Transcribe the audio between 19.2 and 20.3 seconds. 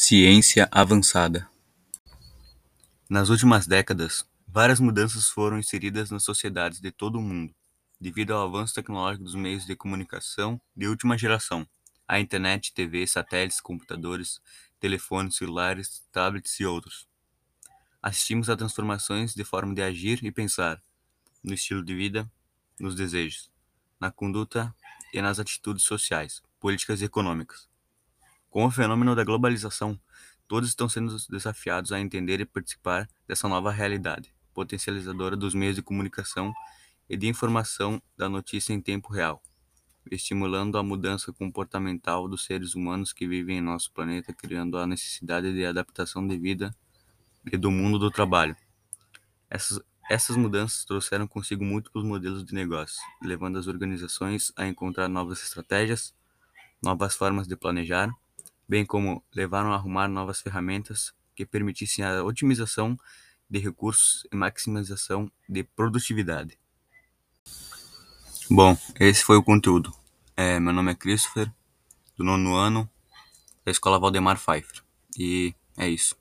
de forma de agir e